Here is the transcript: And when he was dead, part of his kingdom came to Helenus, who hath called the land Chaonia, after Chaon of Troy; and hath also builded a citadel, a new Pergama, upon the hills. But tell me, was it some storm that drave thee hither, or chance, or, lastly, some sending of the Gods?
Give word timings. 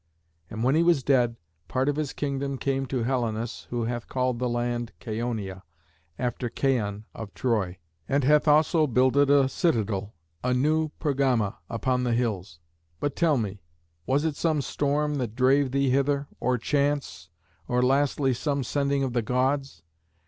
And 0.49 0.63
when 0.63 0.73
he 0.73 0.81
was 0.81 1.03
dead, 1.03 1.35
part 1.67 1.87
of 1.87 1.95
his 1.95 2.11
kingdom 2.11 2.57
came 2.57 2.87
to 2.87 3.03
Helenus, 3.03 3.67
who 3.69 3.83
hath 3.83 4.07
called 4.07 4.39
the 4.39 4.49
land 4.49 4.93
Chaonia, 4.99 5.61
after 6.17 6.49
Chaon 6.49 7.05
of 7.13 7.35
Troy; 7.35 7.77
and 8.09 8.23
hath 8.23 8.47
also 8.47 8.87
builded 8.87 9.29
a 9.29 9.47
citadel, 9.47 10.15
a 10.43 10.55
new 10.55 10.89
Pergama, 10.99 11.57
upon 11.69 12.03
the 12.03 12.13
hills. 12.13 12.59
But 12.99 13.15
tell 13.15 13.37
me, 13.37 13.61
was 14.07 14.25
it 14.25 14.35
some 14.35 14.63
storm 14.63 15.19
that 15.19 15.35
drave 15.35 15.69
thee 15.71 15.91
hither, 15.91 16.27
or 16.39 16.57
chance, 16.57 17.29
or, 17.67 17.83
lastly, 17.83 18.33
some 18.33 18.63
sending 18.63 19.03
of 19.03 19.13
the 19.13 19.21
Gods? 19.21 19.83